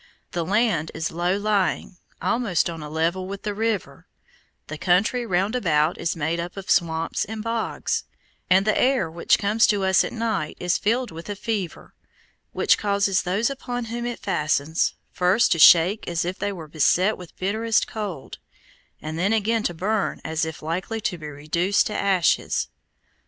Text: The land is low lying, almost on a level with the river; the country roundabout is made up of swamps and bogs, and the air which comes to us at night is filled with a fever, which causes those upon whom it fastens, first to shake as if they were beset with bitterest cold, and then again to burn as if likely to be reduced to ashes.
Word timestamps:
The 0.31 0.43
land 0.43 0.89
is 0.95 1.11
low 1.11 1.37
lying, 1.37 1.97
almost 2.23 2.71
on 2.71 2.81
a 2.81 2.89
level 2.89 3.27
with 3.27 3.43
the 3.43 3.53
river; 3.53 4.07
the 4.65 4.79
country 4.79 5.27
roundabout 5.27 5.99
is 5.99 6.15
made 6.15 6.39
up 6.39 6.57
of 6.57 6.71
swamps 6.71 7.23
and 7.23 7.43
bogs, 7.43 8.05
and 8.49 8.65
the 8.65 8.75
air 8.75 9.11
which 9.11 9.37
comes 9.37 9.67
to 9.67 9.83
us 9.85 10.03
at 10.03 10.11
night 10.11 10.57
is 10.59 10.79
filled 10.79 11.11
with 11.11 11.29
a 11.29 11.35
fever, 11.35 11.93
which 12.51 12.79
causes 12.79 13.21
those 13.21 13.51
upon 13.51 13.85
whom 13.93 14.07
it 14.07 14.17
fastens, 14.17 14.95
first 15.11 15.51
to 15.51 15.59
shake 15.59 16.07
as 16.07 16.25
if 16.25 16.39
they 16.39 16.51
were 16.51 16.67
beset 16.67 17.15
with 17.15 17.37
bitterest 17.37 17.85
cold, 17.85 18.39
and 19.03 19.19
then 19.19 19.33
again 19.33 19.61
to 19.61 19.73
burn 19.75 20.19
as 20.25 20.45
if 20.45 20.63
likely 20.63 20.99
to 21.01 21.17
be 21.19 21.27
reduced 21.27 21.85
to 21.85 21.93
ashes. 21.93 22.69